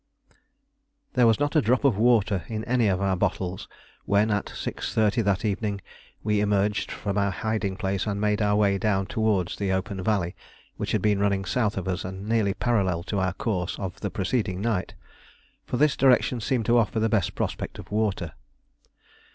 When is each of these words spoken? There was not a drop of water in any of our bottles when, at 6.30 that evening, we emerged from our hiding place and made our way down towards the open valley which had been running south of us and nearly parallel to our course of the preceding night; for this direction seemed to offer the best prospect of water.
There 1.13 1.27
was 1.27 1.39
not 1.39 1.55
a 1.55 1.61
drop 1.61 1.83
of 1.83 1.95
water 1.95 2.43
in 2.47 2.63
any 2.63 2.87
of 2.87 2.99
our 3.03 3.15
bottles 3.15 3.67
when, 4.05 4.31
at 4.31 4.47
6.30 4.47 5.23
that 5.23 5.45
evening, 5.45 5.79
we 6.23 6.39
emerged 6.41 6.91
from 6.91 7.19
our 7.19 7.29
hiding 7.29 7.77
place 7.77 8.07
and 8.07 8.19
made 8.19 8.41
our 8.41 8.55
way 8.55 8.79
down 8.79 9.05
towards 9.05 9.57
the 9.57 9.71
open 9.71 10.01
valley 10.01 10.35
which 10.75 10.93
had 10.93 11.03
been 11.03 11.19
running 11.19 11.45
south 11.45 11.77
of 11.77 11.87
us 11.87 12.03
and 12.03 12.27
nearly 12.27 12.55
parallel 12.55 13.03
to 13.03 13.19
our 13.19 13.33
course 13.33 13.77
of 13.77 13.99
the 13.99 14.09
preceding 14.09 14.59
night; 14.59 14.95
for 15.67 15.77
this 15.77 15.95
direction 15.95 16.41
seemed 16.41 16.65
to 16.65 16.79
offer 16.79 16.99
the 16.99 17.07
best 17.07 17.35
prospect 17.35 17.77
of 17.77 17.91
water. 17.91 18.33